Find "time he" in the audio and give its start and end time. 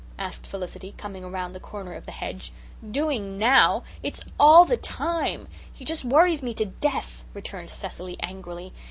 4.75-5.85